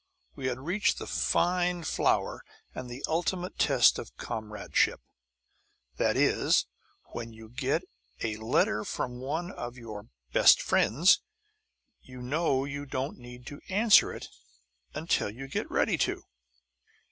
We 0.35 0.47
had 0.47 0.57
reached 0.57 0.97
the 0.97 1.05
fine 1.05 1.83
flower 1.83 2.43
and 2.73 2.89
the 2.89 3.05
ultimate 3.07 3.59
test 3.59 3.99
of 3.99 4.17
comradeship 4.17 4.99
that 5.97 6.17
is, 6.17 6.65
when 7.11 7.33
you 7.33 7.49
get 7.49 7.83
a 8.23 8.37
letter 8.37 8.83
from 8.83 9.19
one 9.19 9.51
of 9.51 9.77
your 9.77 10.07
"best 10.33 10.59
friends," 10.59 11.21
you 12.01 12.19
know 12.19 12.65
you 12.65 12.87
don't 12.87 13.19
need 13.19 13.45
to 13.45 13.61
answer 13.69 14.11
it 14.11 14.27
until 14.95 15.29
you 15.29 15.47
get 15.47 15.69
ready 15.69 15.99
to. 15.99 16.23